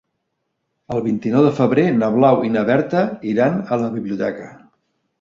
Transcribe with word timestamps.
El 0.95 1.03
vint-i-nou 1.07 1.45
de 1.49 1.51
febrer 1.59 1.85
na 1.99 2.11
Blau 2.17 2.43
i 2.49 2.51
na 2.57 2.65
Berta 2.73 3.07
iran 3.37 3.63
a 3.77 3.83
la 3.87 3.95
biblioteca. 4.01 4.53